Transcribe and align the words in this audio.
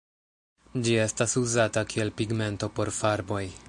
Ĝi 0.87 0.95
estas 1.03 1.37
uzata 1.43 1.87
kiel 1.95 2.13
pigmento 2.23 2.75
por 2.81 2.97
farboj. 3.03 3.45